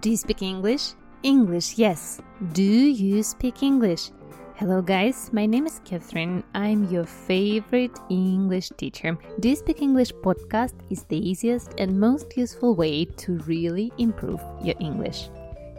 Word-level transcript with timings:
Do 0.00 0.08
you 0.08 0.16
speak 0.16 0.40
English? 0.40 0.94
English, 1.22 1.76
yes. 1.76 2.18
Do 2.54 2.62
you 2.62 3.22
speak 3.22 3.62
English? 3.62 4.10
Hello, 4.56 4.80
guys. 4.80 5.30
My 5.34 5.44
name 5.44 5.66
is 5.66 5.82
Catherine. 5.84 6.42
I'm 6.54 6.88
your 6.90 7.04
favorite 7.04 7.92
English 8.08 8.70
teacher. 8.78 9.18
Do 9.40 9.50
you 9.50 9.56
speak 9.56 9.82
English 9.82 10.12
podcast 10.24 10.72
is 10.88 11.04
the 11.10 11.18
easiest 11.18 11.74
and 11.78 12.00
most 12.00 12.34
useful 12.38 12.74
way 12.74 13.04
to 13.04 13.38
really 13.46 13.92
improve 13.98 14.40
your 14.64 14.76
English. 14.80 15.28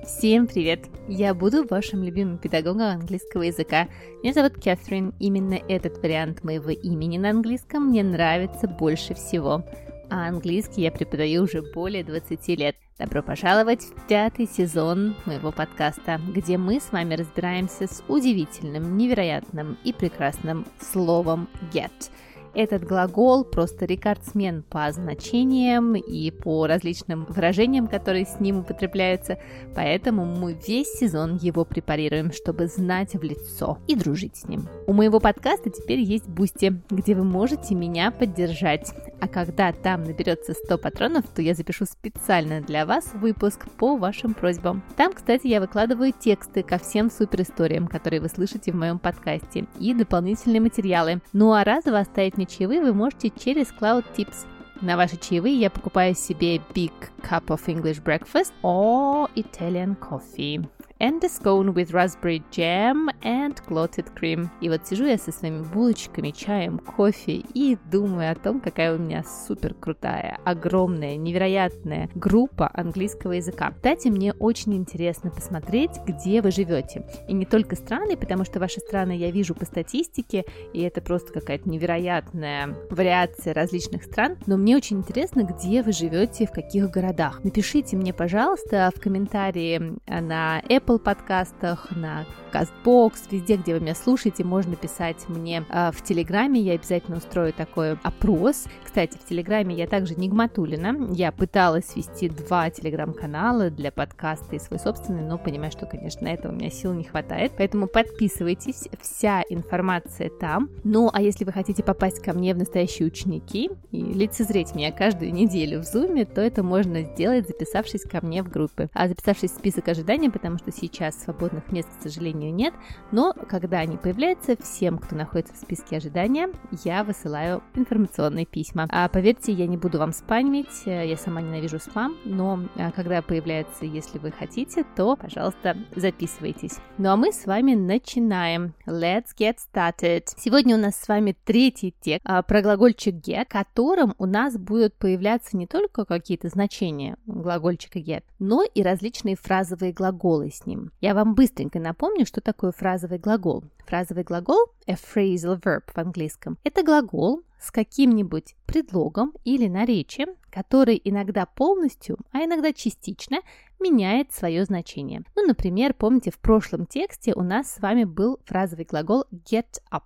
Всем 0.06 0.46
привет! 0.46 0.90
Я 1.08 1.34
буду 1.34 1.66
вашим 1.66 2.04
любимым 2.04 2.38
педагогом 2.38 3.02
английского 3.02 3.44
языка. 3.44 3.88
Меня 4.22 4.34
зовут 4.34 4.62
Кэтрин. 4.62 5.14
Именно 5.20 5.60
этот 5.68 5.98
вариант 6.04 6.44
моего 6.44 6.70
имени 6.70 7.18
на 7.18 7.32
английском 7.32 7.88
мне 7.88 8.04
нравится 8.04 8.68
больше 8.68 9.16
всего 9.16 9.64
А 10.10 10.28
английский 10.28 10.82
я 10.82 10.92
преподаю 10.92 11.44
уже 11.44 11.62
более 11.62 12.04
20 12.04 12.48
лет. 12.50 12.76
Добро 12.98 13.24
пожаловать 13.24 13.82
в 13.84 14.08
пятый 14.08 14.48
сезон 14.48 15.16
моего 15.26 15.52
подкаста, 15.52 16.20
где 16.28 16.58
мы 16.58 16.80
с 16.80 16.92
вами 16.92 17.16
разбираемся 17.16 17.88
с 17.88 18.04
удивительным, 18.08 18.98
невероятным 18.98 19.78
и 19.84 19.94
прекрасным 19.94 20.66
словом 20.80 21.48
get– 21.74 21.92
этот 22.54 22.84
глагол 22.84 23.44
просто 23.44 23.86
рекордсмен 23.86 24.64
по 24.64 24.92
значениям 24.92 25.96
и 25.96 26.32
по 26.32 26.68
различным 26.68 27.26
выражениям, 27.26 27.88
которые 27.88 28.26
с 28.26 28.40
ним 28.40 28.60
употребляются, 28.60 29.40
поэтому 29.76 30.26
мы 30.26 30.58
весь 30.68 30.92
сезон 30.94 31.38
его 31.38 31.66
препарируем, 31.66 32.32
чтобы 32.32 32.68
знать 32.68 33.14
в 33.14 33.24
лицо 33.24 33.78
и 33.88 33.96
дружить 33.96 34.38
с 34.38 34.48
ним. 34.48 34.68
У 34.88 34.94
моего 34.94 35.20
подкаста 35.20 35.70
теперь 35.70 36.00
есть 36.00 36.28
Бусти, 36.28 36.82
где 36.90 37.16
вы 37.16 37.24
можете 37.24 37.76
меня 37.76 38.12
поддержать. 38.12 38.94
А 39.20 39.28
когда 39.28 39.72
там 39.72 40.04
наберется 40.04 40.54
100 40.54 40.78
патронов, 40.78 41.26
то 41.28 41.42
я 41.42 41.54
запишу 41.54 41.86
специально 41.86 42.62
для 42.62 42.86
вас 42.86 43.12
выпуск 43.14 43.68
по 43.78 43.98
вашим 43.98 44.34
просьбам. 44.34 44.84
Там, 44.98 45.14
кстати, 45.14 45.48
я 45.48 45.62
выкладываю 45.62 46.14
тексты 46.18 46.64
ко 46.64 46.78
всем 46.78 47.10
суперисториям, 47.10 47.88
которые 47.88 48.22
вы 48.22 48.30
слышите 48.30 48.72
в 48.72 48.76
моем 48.76 49.00
подкасте, 49.00 49.66
и 49.80 49.94
дополнительные 49.94 50.62
материалы. 50.62 51.22
Ну 51.32 51.54
а 51.54 51.64
разово 51.64 52.00
оставить 52.00 52.38
мне 52.44 52.46
чаевые 52.46 52.82
вы 52.82 52.94
можете 52.94 53.30
через 53.30 53.68
Cloud 53.68 54.04
Tips. 54.18 54.46
На 54.82 54.98
ваши 54.98 55.16
чаевые 55.18 55.56
я 55.56 55.70
покупаю 55.70 56.14
себе 56.14 56.58
Big 56.74 56.92
Cup 57.22 57.46
of 57.48 57.62
English 57.68 58.04
Breakfast 58.04 58.52
or 58.62 59.30
Italian 59.36 59.96
Coffee 59.98 60.68
and 61.04 61.22
a 61.26 61.28
scone 61.28 61.74
with 61.74 61.92
raspberry 61.92 62.42
jam 62.50 63.10
and 63.24 63.62
clotted 63.68 64.06
cream. 64.16 64.48
И 64.62 64.70
вот 64.70 64.88
сижу 64.88 65.06
я 65.06 65.18
со 65.18 65.34
своими 65.34 65.62
булочками, 65.62 66.32
чаем, 66.32 66.80
кофе 66.80 67.44
и 67.54 67.78
думаю 67.92 68.32
о 68.32 68.36
том, 68.36 68.62
какая 68.62 68.96
у 68.96 68.98
меня 68.98 69.26
супер 69.26 69.74
крутая, 69.74 70.40
огромная, 70.46 71.18
невероятная 71.18 72.10
группа 72.16 72.72
английского 72.74 73.34
языка. 73.34 73.72
Кстати, 73.72 74.08
мне 74.08 74.32
очень 74.32 74.76
интересно 74.76 75.30
посмотреть, 75.30 76.00
где 76.08 76.42
вы 76.42 76.52
живете. 76.52 77.06
И 77.28 77.34
не 77.34 77.46
только 77.46 77.76
страны, 77.76 78.16
потому 78.16 78.46
что 78.46 78.62
ваши 78.62 78.80
страны 78.80 79.18
я 79.18 79.30
вижу 79.30 79.56
по 79.56 79.66
статистике, 79.66 80.46
и 80.72 80.82
это 80.84 81.02
просто 81.02 81.34
какая-то 81.34 81.70
невероятная 81.70 82.78
вариация 82.90 83.54
различных 83.54 84.06
стран, 84.06 84.38
но 84.46 84.56
мне 84.56 84.78
очень 84.78 85.00
интересно, 85.00 85.44
где 85.44 85.84
вы 85.84 85.92
живете, 85.92 86.48
в 86.48 86.52
каких 86.52 86.90
городах. 86.90 87.44
Напишите 87.44 87.98
мне, 87.98 88.14
пожалуйста, 88.14 88.90
в 88.96 89.02
комментарии 89.02 89.98
на 90.08 90.62
Apple 90.62 90.93
Apple 90.94 91.00
подкастах, 91.00 91.88
на 91.96 92.26
CastBox, 92.54 93.14
везде, 93.32 93.56
где 93.56 93.74
вы 93.74 93.80
меня 93.80 93.96
слушаете, 93.96 94.44
можно 94.44 94.76
писать 94.76 95.28
мне 95.28 95.66
э, 95.70 95.92
в 95.92 96.04
Телеграме, 96.04 96.62
я 96.62 96.74
обязательно 96.74 97.18
устрою 97.18 97.52
такой 97.52 97.94
опрос. 98.04 98.66
Кстати, 98.84 99.18
в 99.18 99.28
Телеграме 99.28 99.76
я 99.76 99.88
также 99.88 100.14
Нигматулина, 100.16 101.12
я 101.14 101.32
пыталась 101.32 101.96
вести 101.96 102.30
два 102.30 102.70
Телеграм-канала 102.70 103.72
для 103.72 103.92
подкаста 103.92 104.56
и 104.56 104.60
свой 104.60 104.80
собственный, 104.80 105.24
но 105.24 105.38
понимаю, 105.38 105.72
что, 105.72 105.88
конечно, 105.88 106.24
на 106.24 106.34
это 106.34 106.50
у 106.50 106.52
меня 106.52 106.70
сил 106.70 106.94
не 106.94 107.04
хватает, 107.04 107.54
поэтому 107.58 107.88
подписывайтесь, 107.88 108.88
вся 109.02 109.44
информация 109.50 110.30
там. 110.30 110.70
Ну, 110.84 111.10
а 111.12 111.22
если 111.22 111.46
вы 111.46 111.52
хотите 111.52 111.82
попасть 111.82 112.22
ко 112.22 112.34
мне 112.34 112.54
в 112.54 112.58
настоящие 112.58 113.08
ученики 113.08 113.72
и 113.92 113.98
лицезреть 113.98 114.76
меня 114.76 114.92
каждую 114.92 115.34
неделю 115.34 115.80
в 115.80 115.86
Зуме, 115.86 116.26
то 116.26 116.42
это 116.42 116.62
можно 116.62 117.02
сделать, 117.02 117.48
записавшись 117.48 118.04
ко 118.04 118.24
мне 118.24 118.44
в 118.44 118.50
группы. 118.50 118.90
А 118.94 119.08
записавшись 119.08 119.52
в 119.52 119.56
список 119.56 119.88
ожидания, 119.88 120.30
потому 120.30 120.60
что 120.60 120.72
сейчас 120.74 121.22
свободных 121.22 121.72
мест, 121.72 121.90
к 122.00 122.04
сожалению, 122.04 122.54
нет, 122.54 122.74
но 123.12 123.34
когда 123.48 123.80
они 123.80 123.98
появляются, 123.98 124.56
всем, 124.62 124.98
кто 124.98 125.16
находится 125.16 125.54
в 125.54 125.58
списке 125.58 125.98
ожидания, 125.98 126.50
я 126.84 127.04
высылаю 127.04 127.64
информационные 127.76 128.46
письма. 128.46 128.88
А 128.90 129.08
поверьте, 129.08 129.52
я 129.52 129.68
не 129.68 129.78
буду 129.78 130.00
вам 130.00 130.14
спамить, 130.14 130.86
э, 130.86 131.08
я 131.08 131.18
сама 131.18 131.42
ненавижу 131.42 131.80
спам, 131.80 132.18
но 132.26 132.60
а, 132.76 132.92
когда 132.92 133.22
появляется, 133.22 133.86
если 133.86 134.18
вы 134.18 134.32
хотите, 134.32 134.86
то, 134.96 135.16
пожалуйста, 135.16 135.78
записывайтесь. 135.96 136.78
Ну 136.98 137.10
а 137.10 137.16
мы 137.16 137.32
с 137.32 137.46
вами 137.46 137.76
начинаем. 137.76 138.74
Let's 138.86 139.36
get 139.38 139.58
started. 139.58 140.26
Сегодня 140.38 140.76
у 140.76 140.80
нас 140.80 140.96
с 140.96 141.08
вами 141.08 141.36
третий 141.44 141.94
текст 142.02 142.26
а, 142.26 142.42
про 142.42 142.62
глагольчик 142.62 143.16
get, 143.16 143.46
в 143.46 143.52
котором 143.52 144.16
у 144.18 144.26
нас 144.26 144.58
будут 144.58 144.96
появляться 144.96 145.58
не 145.58 145.68
только 145.68 146.06
какие-то 146.06 146.50
значения 146.50 147.18
глагольчика 147.26 148.00
get, 148.00 148.24
но 148.40 148.64
и 148.64 148.82
различные 148.82 149.36
фразовые 149.36 149.94
глаголы 149.94 150.50
с 150.52 150.63
ним. 150.66 150.92
Я 151.02 151.14
вам 151.14 151.36
быстренько 151.36 151.80
напомню, 151.80 152.26
что 152.26 152.42
такое 152.42 152.72
фразовый 152.72 153.20
глагол. 153.20 153.64
Фразовый 153.86 154.24
глагол– 154.24 154.66
a 154.88 154.94
phrasal 154.94 155.62
verb 155.62 155.84
в 155.88 155.98
английском. 155.98 156.58
Это 156.64 156.84
глагол 156.84 157.44
с 157.60 157.72
каким-нибудь 157.72 158.56
предлогом 158.66 159.34
или 159.46 159.68
наречием, 159.68 160.30
который 160.50 161.00
иногда 161.04 161.46
полностью, 161.46 162.18
а 162.32 162.44
иногда 162.44 162.74
частично 162.74 163.38
меняет 163.80 164.34
свое 164.34 164.66
значение. 164.66 165.24
Ну, 165.36 165.46
например, 165.46 165.94
помните, 165.94 166.32
в 166.32 166.40
прошлом 166.40 166.86
тексте 166.86 167.34
у 167.34 167.42
нас 167.42 167.72
с 167.72 167.80
вами 167.80 168.04
был 168.04 168.40
фразовый 168.46 168.86
глагол 168.86 169.26
get 169.32 169.80
up. 169.92 170.04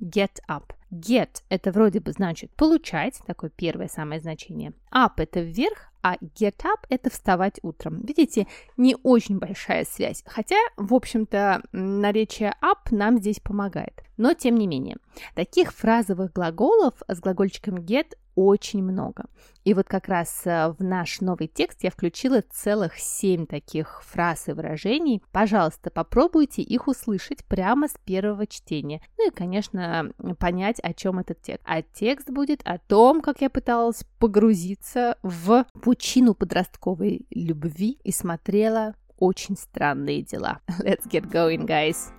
Get 0.00 0.40
up. 0.48 0.72
Get– 0.90 1.42
это 1.48 1.72
вроде 1.72 2.00
бы 2.00 2.12
значит 2.12 2.50
получать, 2.56 3.20
такое 3.26 3.50
первое 3.50 3.88
самое 3.88 4.20
значение. 4.20 4.72
Up– 4.92 5.12
это 5.16 5.40
вверх, 5.40 5.92
а 6.02 6.16
get 6.16 6.56
up– 6.64 6.84
это 6.88 7.10
вставать 7.10 7.60
утром. 7.62 8.02
Видите, 8.02 8.46
не 8.76 8.96
очень 9.02 9.38
большая 9.38 9.84
связь. 9.84 10.24
Хотя, 10.26 10.56
в 10.76 10.94
общем-то, 10.94 11.62
наречие 11.72 12.54
up 12.62 12.90
нам 12.90 13.18
здесь 13.18 13.40
помогает. 13.40 14.02
Но, 14.16 14.34
тем 14.34 14.56
не 14.56 14.66
менее, 14.66 14.96
таких 15.34 15.72
фразовых 15.72 16.32
глаголов 16.32 16.94
с 17.06 17.20
глагольчиком 17.20 17.76
get 17.76 18.14
очень 18.34 18.82
много. 18.82 19.26
И 19.64 19.74
вот 19.74 19.86
как 19.86 20.08
раз 20.08 20.42
э, 20.46 20.74
в 20.78 20.82
наш 20.82 21.20
новый 21.20 21.46
текст 21.46 21.84
я 21.84 21.90
включила 21.90 22.42
целых 22.50 22.96
семь 22.96 23.46
таких 23.46 24.02
фраз 24.04 24.48
и 24.48 24.52
выражений. 24.52 25.22
Пожалуйста, 25.32 25.90
попробуйте 25.90 26.62
их 26.62 26.88
услышать 26.88 27.44
прямо 27.44 27.88
с 27.88 27.94
первого 28.04 28.46
чтения. 28.46 29.02
Ну 29.18 29.28
и, 29.28 29.30
конечно, 29.30 30.12
понять, 30.38 30.79
о 30.80 30.92
чем 30.92 31.18
этот 31.18 31.40
текст. 31.42 31.62
А 31.64 31.82
текст 31.82 32.30
будет 32.30 32.60
о 32.64 32.78
том, 32.78 33.20
как 33.20 33.40
я 33.40 33.50
пыталась 33.50 34.04
погрузиться 34.18 35.16
в 35.22 35.66
пучину 35.82 36.34
подростковой 36.34 37.26
любви 37.30 37.98
и 38.02 38.12
смотрела 38.12 38.94
очень 39.18 39.56
странные 39.56 40.22
дела. 40.22 40.60
Let's 40.80 41.06
get 41.08 41.30
going, 41.30 41.66
guys. 41.66 42.12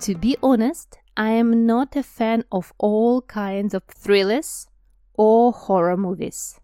To 0.00 0.18
be 0.18 0.36
honest, 0.42 0.98
I 1.16 1.40
am 1.40 1.66
not 1.66 1.96
a 1.96 2.02
fan 2.02 2.44
of 2.50 2.72
all 2.78 3.22
kinds 3.22 3.74
of 3.74 3.82
thrillers 3.86 4.66
or 5.16 5.52
horror 5.52 5.96
movies. 5.96 6.58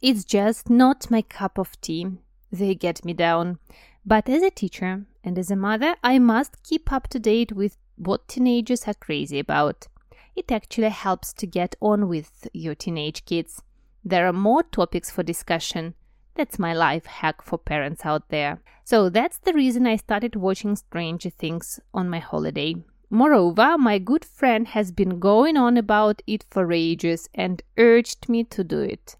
It's 0.00 0.24
just 0.24 0.70
not 0.70 1.10
my 1.10 1.22
cup 1.22 1.58
of 1.58 1.78
tea. 1.80 2.06
They 2.50 2.74
get 2.74 3.04
me 3.04 3.12
down. 3.12 3.58
But 4.04 4.28
as 4.28 4.42
a 4.42 4.50
teacher 4.50 5.04
and 5.22 5.38
as 5.38 5.50
a 5.50 5.56
mother, 5.56 5.96
I 6.02 6.18
must 6.18 6.62
keep 6.62 6.90
up 6.90 7.08
to 7.08 7.18
date 7.18 7.52
with 7.52 7.76
what 7.96 8.28
teenagers 8.28 8.88
are 8.88 8.94
crazy 8.94 9.40
about. 9.40 9.88
It 10.40 10.50
actually 10.50 10.88
helps 10.88 11.34
to 11.34 11.46
get 11.46 11.76
on 11.82 12.08
with 12.08 12.48
your 12.54 12.74
teenage 12.74 13.26
kids. 13.26 13.60
There 14.02 14.26
are 14.26 14.32
more 14.32 14.62
topics 14.62 15.10
for 15.10 15.22
discussion. 15.22 15.92
That's 16.34 16.58
my 16.58 16.72
life 16.72 17.04
hack 17.04 17.42
for 17.42 17.58
parents 17.58 18.06
out 18.06 18.30
there. 18.30 18.62
So 18.84 19.10
that's 19.10 19.36
the 19.36 19.52
reason 19.52 19.86
I 19.86 19.96
started 19.96 20.36
watching 20.36 20.76
Stranger 20.76 21.28
Things 21.28 21.78
on 21.92 22.08
my 22.08 22.20
holiday. 22.20 22.74
Moreover, 23.10 23.76
my 23.76 23.98
good 23.98 24.24
friend 24.24 24.66
has 24.68 24.90
been 24.92 25.18
going 25.18 25.58
on 25.58 25.76
about 25.76 26.22
it 26.26 26.46
for 26.48 26.72
ages 26.72 27.28
and 27.34 27.62
urged 27.76 28.30
me 28.30 28.42
to 28.44 28.64
do 28.64 28.80
it. 28.80 29.16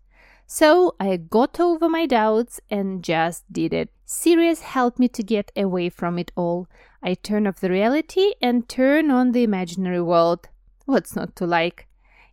So 0.47 0.95
I 0.99 1.19
got 1.19 1.61
over 1.61 1.91
my 1.91 2.07
doubts 2.07 2.61
and 2.71 3.05
just 3.05 3.45
did 3.53 3.75
it. 3.75 3.91
Sirius 4.07 4.63
helped 4.63 4.99
me 4.99 5.09
to 5.09 5.23
get 5.23 5.53
away 5.55 5.91
from 5.91 6.19
it 6.19 6.33
all. 6.35 6.67
I 7.03 7.13
turn 7.13 7.47
off 7.47 7.61
the 7.61 7.69
reality 7.69 8.33
and 8.41 8.67
turn 8.67 9.11
on 9.11 9.33
the 9.33 9.43
imaginary 9.43 10.01
world. 10.01 10.49
What's 10.87 11.15
not 11.15 11.37
to 11.37 11.47
like? 11.47 11.87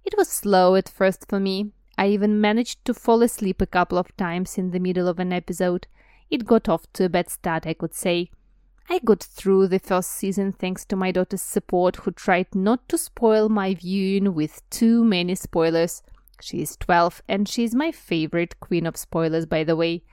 It 0.04 0.16
was 0.18 0.30
slow 0.30 0.76
at 0.76 0.90
first 0.90 1.26
for 1.28 1.40
me. 1.40 1.72
I 1.98 2.08
even 2.08 2.40
managed 2.40 2.86
to 2.86 2.94
fall 2.94 3.22
asleep 3.22 3.62
a 3.62 3.66
couple 3.66 3.98
of 3.98 4.16
times 4.18 4.58
in 4.58 4.72
the 4.72 4.80
middle 4.80 5.08
of 5.08 5.20
an 5.20 5.34
episode. 5.34 5.88
It 6.30 6.46
got 6.46 6.70
off 6.70 6.86
to 6.94 7.06
a 7.06 7.10
bad 7.10 7.30
start, 7.30 7.66
I 7.66 7.74
could 7.74 7.94
say. 7.94 8.30
I 8.90 9.00
got 9.00 9.22
through 9.22 9.68
the 9.68 9.80
first 9.80 10.12
season 10.12 10.54
thanks 10.54 10.86
to 10.86 10.96
my 10.96 11.12
daughter's 11.12 11.42
support, 11.42 11.98
who 11.98 12.12
tried 12.12 12.56
not 12.56 12.88
to 12.90 12.98
spoil 12.98 13.50
my 13.50 13.74
viewing 13.74 14.34
with 14.34 14.62
too 14.70 15.04
many 15.04 15.36
spoilers. 15.36 16.04
She 16.40 16.62
is 16.62 16.78
12 16.78 17.22
and 17.28 17.50
she 17.50 17.64
is 17.64 17.76
my 17.76 17.92
favorite 17.92 18.60
queen 18.60 18.86
of 18.86 18.96
spoilers, 18.96 19.46
by 19.46 19.64
the 19.64 19.76
way. 19.76 20.04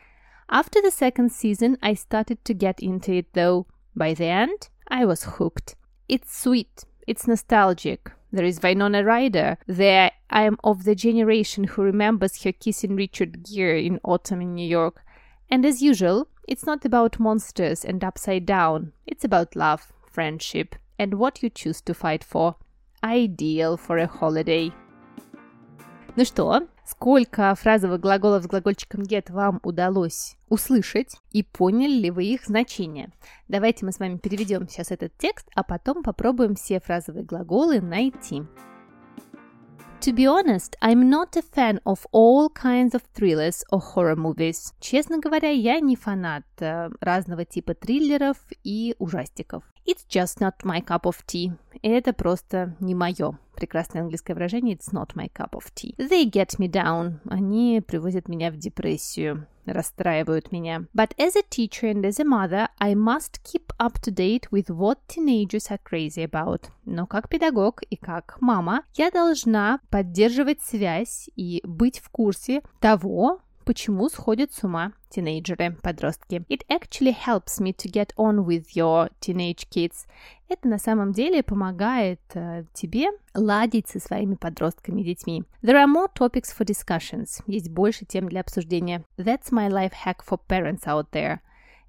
After 0.50 0.82
the 0.82 0.90
second 0.90 1.30
season, 1.30 1.78
I 1.82 1.94
started 1.94 2.44
to 2.46 2.54
get 2.54 2.80
into 2.80 3.12
it 3.12 3.32
though. 3.34 3.66
By 3.94 4.14
the 4.14 4.26
end, 4.26 4.68
I 4.88 5.04
was 5.04 5.24
hooked. 5.24 5.76
It's 6.08 6.36
sweet, 6.36 6.84
it's 7.06 7.28
nostalgic. 7.28 8.10
There 8.33 8.45
is 8.45 8.59
Winona 8.61 9.03
Ryder. 9.03 9.57
There, 9.65 10.11
I 10.29 10.43
am 10.43 10.57
of 10.63 10.83
the 10.83 10.95
generation 10.95 11.63
who 11.63 11.81
remembers 11.81 12.43
her 12.43 12.51
kissing 12.51 12.95
Richard 12.95 13.43
Gere 13.43 13.85
in 13.85 13.99
Autumn 14.03 14.41
in 14.41 14.55
New 14.55 14.67
York. 14.67 15.03
And 15.49 15.65
as 15.65 15.81
usual, 15.81 16.27
it's 16.47 16.65
not 16.65 16.85
about 16.85 17.19
monsters 17.19 17.83
and 17.83 18.03
upside 18.03 18.45
down. 18.45 18.93
It's 19.07 19.23
about 19.23 19.55
love, 19.55 19.91
friendship, 20.09 20.75
and 20.97 21.15
what 21.15 21.41
you 21.41 21.49
choose 21.49 21.81
to 21.81 21.93
fight 21.93 22.23
for. 22.23 22.55
Ideal 23.03 23.77
for 23.77 23.97
a 23.97 24.07
holiday. 24.07 24.71
Ну 26.15 26.25
что, 26.25 26.67
сколько 26.84 27.54
фразовых 27.54 28.00
глаголов 28.00 28.44
с 28.44 28.46
глагольчиком 28.46 29.02
get 29.02 29.32
вам 29.32 29.60
удалось 29.62 30.36
услышать 30.48 31.16
и 31.32 31.42
поняли 31.42 31.92
ли 31.92 32.10
вы 32.10 32.24
их 32.24 32.44
значение? 32.44 33.10
Давайте 33.48 33.84
мы 33.84 33.92
с 33.92 33.98
вами 33.98 34.18
переведем 34.18 34.68
сейчас 34.68 34.90
этот 34.90 35.16
текст, 35.18 35.48
а 35.54 35.62
потом 35.62 36.02
попробуем 36.02 36.54
все 36.54 36.80
фразовые 36.80 37.24
глаголы 37.24 37.80
найти. 37.80 38.42
To 40.04 40.12
be 40.12 40.26
honest, 40.26 40.76
I'm 40.82 41.08
not 41.08 41.34
a 41.34 41.40
fan 41.40 41.80
of 41.86 42.06
all 42.12 42.50
kinds 42.50 42.94
of 42.94 43.02
thrillers 43.16 43.64
or 43.70 43.80
horror 43.80 44.16
movies. 44.16 44.74
Честно 44.78 45.18
говоря, 45.18 45.48
я 45.48 45.80
не 45.80 45.96
фанат 45.96 46.44
э, 46.58 46.90
разного 47.00 47.46
типа 47.46 47.72
триллеров 47.72 48.36
и 48.62 48.94
ужастиков. 48.98 49.64
It's 49.86 50.04
just 50.08 50.40
not 50.40 50.64
my 50.64 50.80
cup 50.80 51.04
of 51.04 51.16
tea. 51.26 51.52
Это 51.82 52.12
просто 52.12 52.76
не 52.80 52.94
мое. 52.94 53.38
Прекрасное 53.56 54.02
английское 54.02 54.34
выражение 54.34 54.76
It's 54.76 54.92
not 54.92 55.14
my 55.14 55.30
cup 55.30 55.52
of 55.52 55.64
tea. 55.74 55.94
They 55.96 56.24
get 56.24 56.58
me 56.58 56.68
down. 56.68 57.20
Они 57.28 57.82
приводят 57.86 58.28
меня 58.28 58.50
в 58.50 58.56
депрессию 58.56 59.46
расстраивают 59.66 60.52
меня. 60.52 60.86
But 60.94 61.14
as 61.16 61.36
a 61.36 61.42
teacher 61.48 61.90
and 61.90 62.04
as 62.04 62.20
a 62.20 62.24
mother, 62.24 62.68
I 62.78 62.94
must 62.94 63.42
keep 63.42 63.72
up 63.78 63.98
to 64.00 64.10
date 64.12 64.48
with 64.50 64.68
what 64.68 64.98
teenagers 65.08 65.70
are 65.70 65.80
crazy 65.82 66.24
about. 66.24 66.68
Но 66.84 67.06
как 67.06 67.28
педагог 67.28 67.82
и 67.82 67.96
как 67.96 68.36
мама, 68.40 68.82
я 68.94 69.10
должна 69.10 69.80
поддерживать 69.90 70.62
связь 70.62 71.28
и 71.36 71.62
быть 71.64 71.98
в 71.98 72.10
курсе 72.10 72.62
того, 72.80 73.40
почему 73.64 74.08
сходят 74.08 74.52
с 74.52 74.62
ума 74.64 74.92
тинейджеры, 75.10 75.76
подростки. 75.82 76.44
It 76.48 76.64
actually 76.68 77.14
helps 77.14 77.60
me 77.60 77.72
to 77.72 77.90
get 77.90 78.12
on 78.16 78.44
with 78.44 78.74
your 78.74 79.10
teenage 79.20 79.68
kids. 79.70 80.06
Это 80.48 80.68
на 80.68 80.78
самом 80.78 81.12
деле 81.12 81.42
помогает 81.42 82.20
э, 82.34 82.64
тебе 82.72 83.08
ладить 83.34 83.88
со 83.88 83.98
своими 83.98 84.34
подростками 84.34 85.00
и 85.00 85.04
детьми. 85.04 85.44
There 85.62 85.76
are 85.76 85.86
more 85.86 86.08
topics 86.12 86.54
for 86.56 86.64
discussions. 86.66 87.42
Есть 87.46 87.70
больше 87.70 88.04
тем 88.04 88.28
для 88.28 88.40
обсуждения. 88.40 89.04
That's 89.16 89.50
my 89.50 89.68
life 89.68 89.92
hack 90.04 90.18
for 90.26 90.38
parents 90.48 90.84
out 90.86 91.10
there. 91.12 91.40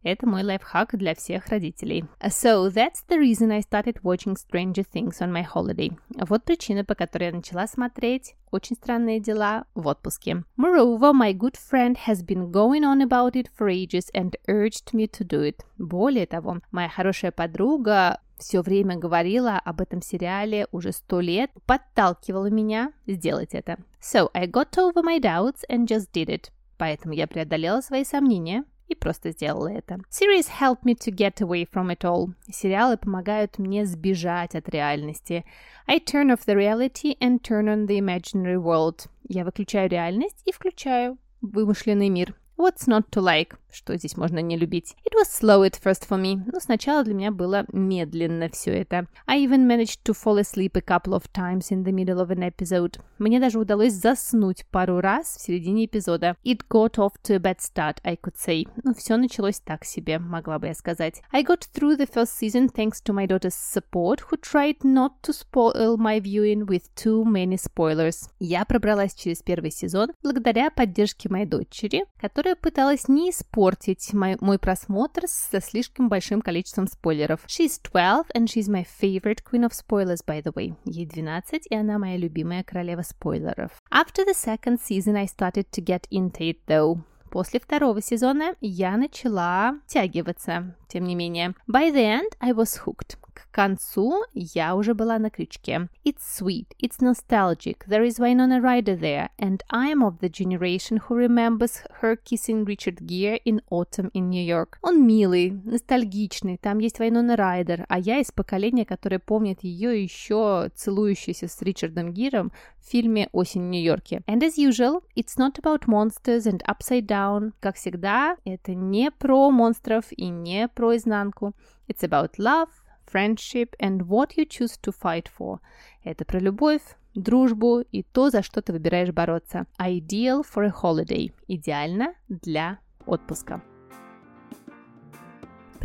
Это 0.06 0.28
мой 0.28 0.44
лайфхак 0.44 0.96
для 1.00 1.16
всех 1.16 1.48
родителей. 1.48 2.06
So 2.22 2.69
that's 2.69 3.04
the 3.10 3.18
reason 3.18 3.52
I 3.52 3.62
started 3.62 4.04
watching 4.04 4.36
Stranger 4.36 4.84
Things 4.84 5.19
on 5.19 5.31
my 5.31 5.44
holiday. 5.44 5.98
Вот 6.10 6.44
причина, 6.44 6.86
по 6.86 6.94
которой 6.94 7.30
я 7.30 7.34
начала 7.34 7.66
смотреть 7.66 8.36
очень 8.52 8.75
странные 8.75 9.19
дела 9.19 9.66
в 9.74 9.88
отпуске. 9.88 10.44
Moreover, 10.60 11.12
my 11.12 11.34
good 11.34 11.56
friend 11.56 11.98
has 12.06 12.24
been 12.24 12.52
going 12.52 12.84
on 12.84 13.02
about 13.02 13.34
it 13.34 13.50
for 13.57 13.68
ages 13.68 14.12
and 14.13 14.36
urged 14.48 14.94
me 14.94 15.07
to 15.07 15.25
do 15.25 15.42
it. 15.42 15.62
Более 15.80 16.28
того, 16.28 16.60
моя 16.69 16.88
хорошая 16.88 17.31
подруга 17.31 18.19
все 18.38 18.62
время 18.62 18.98
говорила 18.98 19.58
об 19.58 19.81
этом 19.81 20.04
сериале 20.04 20.68
уже 20.72 20.92
сто 20.92 21.19
лет, 21.19 21.50
подталкивала 21.66 22.51
меня 22.51 22.92
сделать 23.08 23.56
это. 23.56 23.80
So 24.00 24.30
I 24.36 24.46
got 24.46 24.78
over 24.78 25.01
my 25.04 25.19
doubts 25.19 25.63
and 25.68 25.88
just 25.88 26.12
did 26.13 26.28
it. 26.28 26.51
Поэтому 26.78 27.16
я 27.16 27.25
преодолела 27.25 27.81
свои 27.81 28.04
сомнения 28.04 28.66
и 28.88 28.96
просто 28.96 29.32
сделала 29.32 29.68
это. 29.68 30.00
Series 30.10 30.48
help 30.60 30.84
me 30.84 30.96
to 30.96 31.12
get 31.12 31.42
away 31.42 31.68
from 31.70 31.88
it 31.88 32.04
all. 32.04 32.34
Сериалы 32.50 32.98
помогают 32.98 33.58
мне 33.58 33.86
сбежать 33.86 34.56
от 34.56 34.70
реальности. 34.70 35.46
I 35.88 36.00
turn 36.00 36.32
off 36.32 36.46
the 36.46 36.56
reality 36.56 37.18
and 37.20 37.42
turn 37.42 37.68
on 37.68 37.88
the 37.88 38.00
imaginary 38.00 38.58
world. 38.58 39.08
Я 39.28 39.44
выключаю 39.44 39.90
реальность 39.90 40.42
и 40.46 40.52
включаю 40.52 41.18
вымышленный 41.42 42.10
мир. 42.10 42.36
What's 42.58 42.88
not 42.88 43.10
to 43.12 43.22
like? 43.22 43.58
Что 43.75 43.98
здесь 43.98 44.16
можно 44.16 44.39
не 44.39 44.56
любить? 44.56 44.95
It 45.04 45.13
was 45.13 45.27
slow 45.30 45.68
at 45.68 45.77
first 45.83 46.07
for 46.07 46.18
me. 46.18 46.42
Но 46.50 46.62
сначала 46.62 47.04
для 47.04 47.13
меня 47.13 47.31
было 47.31 47.66
медленно 47.74 48.48
все 48.48 48.72
это. 48.72 49.07
I 49.27 49.45
even 49.45 49.68
managed 49.68 50.00
to 50.06 50.13
fall 50.13 50.39
asleep 50.39 50.77
a 50.77 50.81
couple 50.81 51.13
of 51.13 51.24
times 51.33 51.72
in 51.72 51.83
the 51.83 51.92
middle 51.92 52.25
of 52.25 52.30
an 52.30 52.39
episode. 52.39 53.01
Мне 53.18 53.38
даже 53.42 53.60
удалось 53.60 53.92
заснуть 53.92 54.66
пару 54.72 55.01
раз 55.01 55.36
в 55.36 55.42
середине 55.42 55.88
эпизода. 55.88 56.38
It 56.45 56.62
got 56.69 56.94
off 56.94 57.16
to 57.24 57.36
a 57.36 57.39
bad 57.39 57.57
start, 57.60 57.98
I 58.06 58.16
could 58.16 58.36
say. 58.38 58.66
Но 58.83 58.94
все 58.94 59.18
началось 59.18 59.60
так 59.60 59.83
себе, 59.83 60.19
могла 60.19 60.57
бы 60.57 60.68
я 60.68 60.74
сказать. 60.74 61.22
I 61.31 61.44
got 61.44 61.68
through 61.74 61.98
the 61.98 62.10
first 62.10 62.39
season 62.39 62.69
thanks 62.69 63.04
to 63.04 63.13
my 63.13 63.27
daughter's 63.27 63.56
support, 63.56 64.22
who 64.30 64.38
tried 64.39 64.86
not 64.86 65.22
to 65.24 65.33
spoil 65.33 65.98
my 65.98 66.22
viewing 66.22 66.66
with 66.66 66.83
too 66.95 67.25
many 67.25 67.57
spoilers. 67.57 68.30
Я 68.39 68.63
пробралась 68.63 69.13
через 69.13 69.42
первый 69.42 69.72
сезон 69.72 70.13
благодаря 70.24 70.72
поддержке 70.72 71.27
моей 71.30 71.45
дочери, 71.45 72.06
которая 72.22 72.56
пыталась 72.56 73.10
не 73.10 73.31
испортить 73.31 73.64
испортить 73.65 74.13
мой, 74.13 74.38
мой 74.39 74.59
просмотр 74.59 75.23
со 75.27 75.59
слишком 75.59 76.09
большим 76.09 76.41
количеством 76.41 76.88
спойлеров. 76.88 77.41
She's 77.47 77.79
12 77.81 78.31
and 78.35 78.45
she's 78.45 78.69
my 78.69 78.85
favorite 78.85 79.44
queen 79.44 79.63
of 79.63 79.73
spoilers, 79.73 80.23
by 80.25 80.41
the 80.44 80.53
way. 80.53 80.75
Ей 80.85 81.06
12, 81.06 81.67
и 81.69 81.75
она 81.75 81.97
моя 81.97 82.17
любимая 82.17 82.63
королева 82.63 83.01
спойлеров. 83.01 83.71
After 83.91 84.25
the 84.25 84.35
second 84.35 84.79
season, 84.79 85.15
I 85.15 85.25
started 85.25 85.69
to 85.71 85.83
get 85.83 86.07
into 86.12 86.41
it, 86.41 86.59
though. 86.67 87.00
После 87.31 87.59
второго 87.59 88.01
сезона 88.01 88.56
я 88.62 88.95
начала 88.97 89.79
тягиваться, 89.88 90.75
тем 90.88 91.06
не 91.06 91.15
менее. 91.15 91.53
By 91.67 91.91
the 91.91 92.19
end, 92.19 92.29
I 92.39 92.51
was 92.51 92.85
hooked. 92.85 93.17
К 93.36 93.52
концу 93.52 94.24
я 94.34 94.76
уже 94.76 94.94
была 94.94 95.20
на 95.20 95.30
крючке. 95.30 95.90
It's 96.06 96.24
sweet, 96.40 96.68
it's 96.82 97.02
nostalgic, 97.02 97.86
there 97.86 98.06
is 98.06 98.18
Winona 98.18 98.62
Ryder 98.62 98.98
there, 98.98 99.30
and 99.38 99.62
I 99.70 99.90
am 99.90 100.02
of 100.02 100.20
the 100.20 100.30
generation 100.30 101.02
who 101.06 101.16
remembers 101.16 101.84
her 102.02 102.16
kissing 102.16 102.64
Richard 102.64 103.06
Gere 103.06 103.42
in 103.44 103.62
Autumn 103.70 104.10
in 104.14 104.30
New 104.30 104.44
York. 104.44 104.78
Он 104.82 105.06
милый, 105.06 105.52
ностальгичный, 105.52 106.58
там 106.58 106.80
есть 106.80 107.00
Вайнона 107.00 107.36
Райдер, 107.36 107.86
а 107.90 108.00
я 108.00 108.20
из 108.20 108.32
поколения, 108.32 108.86
которое 108.86 109.20
помнит 109.20 109.64
ее 109.64 110.02
еще 110.02 110.70
целующейся 110.74 111.50
с 111.50 111.62
Ричардом 111.62 112.14
Гиром 112.14 112.54
в 112.80 112.90
фильме 112.90 113.28
«Осень 113.34 113.64
в 113.64 113.70
Нью-Йорке». 113.70 114.22
And 114.28 114.42
as 114.44 114.58
usual, 114.58 115.04
it's 115.18 115.38
not 115.38 115.60
about 115.60 115.88
monsters 115.88 116.46
and 116.46 116.64
upside 116.66 117.06
down. 117.06 117.52
Как 117.60 117.76
всегда, 117.76 118.38
это 118.46 118.74
не 118.74 119.12
про 119.12 119.52
монстров 119.52 120.06
и 120.12 120.30
не 120.30 120.70
про 120.70 120.96
изнанку. 120.96 121.54
It's 121.88 122.04
about 122.04 122.38
love, 122.38 122.70
friendship 123.15 123.75
and 123.79 124.01
what 124.07 124.36
you 124.36 124.45
choose 124.45 124.77
to 124.81 124.91
fight 124.91 125.27
for. 125.38 125.60
Это 126.03 126.25
про 126.25 126.39
любовь, 126.39 126.81
дружбу 127.13 127.79
и 127.91 128.03
то, 128.03 128.29
за 128.29 128.43
что 128.43 128.62
ты 128.62 128.74
выбираешь 128.74 129.12
бороться. 129.12 129.67
Ideal 129.79 130.43
for 130.43 130.65
a 130.65 130.74
holiday. 130.84 131.31
Идеально 131.48 132.13
для 132.27 132.79
отпуска 133.05 133.62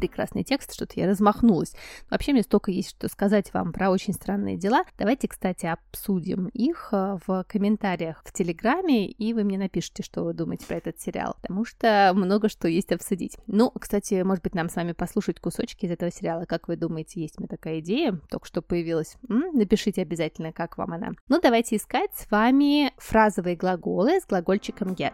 прекрасный 0.00 0.44
текст, 0.44 0.72
что-то 0.72 0.94
я 0.96 1.06
размахнулась. 1.06 1.74
Вообще 2.08 2.32
мне 2.32 2.42
столько 2.42 2.70
есть 2.70 2.88
что 2.88 3.06
сказать 3.08 3.52
вам 3.52 3.70
про 3.70 3.90
очень 3.90 4.14
странные 4.14 4.56
дела. 4.56 4.84
Давайте, 4.98 5.28
кстати, 5.28 5.66
обсудим 5.66 6.46
их 6.54 6.88
э, 6.92 7.18
в 7.26 7.44
комментариях 7.46 8.22
в 8.24 8.32
Телеграме, 8.32 9.08
и 9.08 9.34
вы 9.34 9.44
мне 9.44 9.58
напишите, 9.58 10.02
что 10.02 10.24
вы 10.24 10.32
думаете 10.32 10.64
про 10.66 10.76
этот 10.76 10.98
сериал, 10.98 11.36
потому 11.42 11.66
что 11.66 12.12
много 12.14 12.48
что 12.48 12.66
есть 12.66 12.92
обсудить. 12.92 13.36
Ну, 13.46 13.70
кстати, 13.70 14.22
может 14.22 14.42
быть, 14.42 14.54
нам 14.54 14.70
с 14.70 14.76
вами 14.76 14.92
послушать 14.92 15.38
кусочки 15.38 15.84
из 15.84 15.90
этого 15.90 16.10
сериала. 16.10 16.46
Как 16.46 16.66
вы 16.66 16.76
думаете, 16.76 17.20
есть 17.20 17.34
у 17.36 17.42
меня 17.42 17.48
такая 17.48 17.80
идея, 17.80 18.18
только 18.30 18.46
что 18.46 18.62
появилась? 18.62 19.18
М? 19.28 19.50
Напишите 19.52 20.00
обязательно, 20.00 20.50
как 20.50 20.78
вам 20.78 20.94
она. 20.94 21.10
Ну, 21.28 21.40
давайте 21.42 21.76
искать 21.76 22.14
с 22.14 22.30
вами 22.30 22.94
фразовые 22.96 23.54
глаголы 23.54 24.18
с 24.18 24.26
глагольчиком 24.26 24.92
get. 24.94 25.12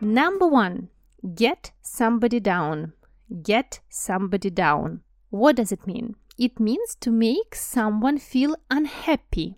Number 0.00 0.50
one. 0.50 0.88
Get 1.24 1.72
somebody 1.80 2.38
down. 2.38 2.92
Get 3.30 3.80
somebody 3.88 4.50
down. 4.50 5.00
What 5.30 5.56
does 5.56 5.72
it 5.72 5.86
mean? 5.86 6.16
It 6.36 6.60
means 6.60 6.94
to 7.00 7.10
make 7.10 7.54
someone 7.54 8.18
feel 8.18 8.56
unhappy. 8.68 9.56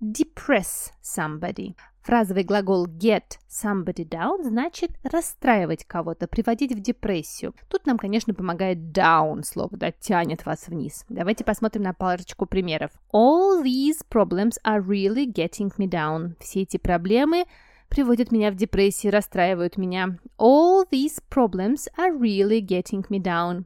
Depress 0.00 0.92
somebody. 1.02 1.74
Фразовый 2.02 2.44
глагол 2.44 2.86
get 2.86 3.36
somebody 3.48 4.08
down 4.08 4.44
значит 4.44 4.92
расстраивать 5.02 5.84
кого-то, 5.84 6.28
приводить 6.28 6.72
в 6.72 6.80
депрессию. 6.80 7.52
Тут 7.68 7.84
нам, 7.84 7.98
конечно, 7.98 8.32
помогает 8.32 8.78
down 8.78 9.42
слово, 9.42 9.76
да, 9.76 9.90
тянет 9.90 10.46
вас 10.46 10.68
вниз. 10.68 11.04
Давайте 11.08 11.42
посмотрим 11.42 11.82
на 11.82 11.94
парочку 11.94 12.46
примеров. 12.46 12.92
All 13.12 13.64
these 13.64 14.06
problems 14.08 14.52
are 14.64 14.80
really 14.80 15.26
getting 15.26 15.76
me 15.78 15.88
down. 15.88 16.36
Все 16.38 16.62
эти 16.62 16.76
проблемы 16.76 17.44
приводят 17.88 18.32
меня 18.32 18.50
в 18.50 18.54
депрессию, 18.54 19.12
расстраивают 19.12 19.76
меня. 19.76 20.18
All 20.38 20.86
these 20.90 21.22
problems 21.30 21.88
are 21.96 22.16
really 22.16 22.60
getting 22.60 23.04
me 23.08 23.20
down. 23.20 23.64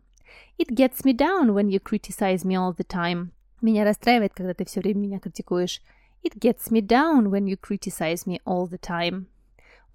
It 0.58 0.70
gets 0.70 1.04
me 1.04 1.12
down 1.12 1.52
when 1.54 1.68
you 1.68 1.80
criticize 1.80 2.44
me 2.44 2.56
all 2.56 2.74
the 2.74 2.86
time. 2.86 3.30
Меня 3.60 3.84
расстраивает, 3.84 4.32
когда 4.34 4.54
ты 4.54 4.64
все 4.64 4.80
время 4.80 5.00
меня 5.00 5.18
критикуешь. 5.18 5.82
It 6.22 6.38
gets 6.38 6.70
me 6.70 6.80
down 6.80 7.30
when 7.30 7.46
you 7.46 7.56
criticize 7.56 8.26
me 8.26 8.40
all 8.44 8.66
the 8.68 8.78
time. 8.78 9.26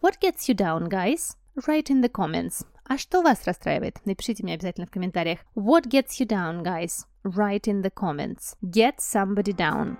What 0.01 0.19
gets 0.19 0.48
you 0.48 0.55
down, 0.55 0.89
guys? 0.89 1.36
Write 1.65 1.89
in 1.89 2.01
the 2.01 2.12
comments. 2.12 2.65
А 2.86 2.98
что 2.98 3.22
вас 3.22 3.46
расстраивает? 3.46 4.00
Напишите 4.05 4.43
мне 4.43 4.53
обязательно 4.53 4.88
в 4.88 4.91
комментариях. 4.91 5.39
What 5.55 5.88
gets 5.88 6.19
you 6.19 6.27
down, 6.27 6.63
guys? 6.63 7.05
Write 7.24 7.63
in 7.63 7.81
the 7.81 7.91
comments. 7.91 8.55
Get 8.62 9.00
somebody 9.00 9.53
down. 9.53 9.98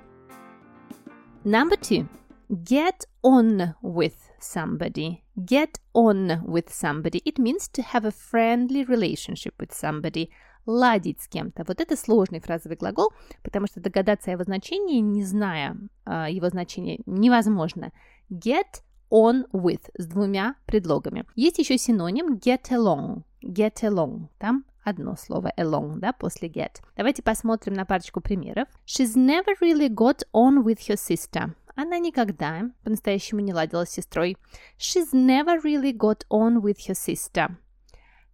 Number 1.43 1.77
two. 1.77 2.07
Get 2.50 3.06
on 3.24 3.75
with 3.82 4.16
somebody. 4.39 5.22
Get 5.36 5.80
on 5.94 6.46
with 6.46 6.72
somebody. 6.72 7.22
It 7.25 7.38
means 7.38 7.68
to 7.74 7.82
have 7.82 8.06
a 8.06 8.12
friendly 8.12 8.86
relationship 8.86 9.54
with 9.60 9.74
somebody. 9.74 10.30
Ладить 10.66 11.22
с 11.22 11.27
кем-то. 11.27 11.66
Вот 11.68 11.82
это 11.82 11.98
сложный 11.98 12.39
фразовый 12.39 12.77
глагол, 12.77 13.12
потому 13.44 13.68
что 13.68 13.82
догадаться 13.82 14.32
о 14.32 14.34
его 14.34 14.44
значении, 14.44 15.00
не 15.00 15.24
зная 15.24 15.77
э, 16.06 16.27
его 16.30 16.48
значения, 16.50 17.00
невозможно. 17.06 17.92
Get 18.30 18.82
on 19.12 19.46
with 19.51 19.89
с 19.98 20.06
двумя 20.06 20.56
предлогами. 20.66 21.25
Есть 21.36 21.60
еще 21.60 21.77
синоним 21.77 22.36
get 22.36 22.70
along. 22.72 23.24
Get 23.44 23.82
along. 23.84 24.30
Там 24.39 24.66
одно 24.86 25.18
слово 25.18 25.51
along, 25.58 26.00
да, 26.00 26.13
после 26.13 26.48
get. 26.48 26.82
Давайте 26.96 27.24
посмотрим 27.24 27.74
на 27.74 27.86
парочку 27.86 28.22
примеров. 28.22 28.68
She's 28.86 29.16
never 29.16 29.54
really 29.62 29.89
got 29.89 30.24
on 30.34 30.63
with 30.63 30.80
her 30.88 30.96
sister. 30.96 31.54
Она 31.76 31.99
никогда 31.99 32.71
по-настоящему 32.85 33.40
не 33.40 33.52
ладила 33.52 33.85
с 33.85 33.90
сестрой. 33.90 34.37
She's 34.78 35.12
never 35.12 35.61
really 35.62 35.92
got 35.92 36.25
on 36.30 36.61
with 36.61 36.78
her 36.88 36.94
sister. 36.94 37.56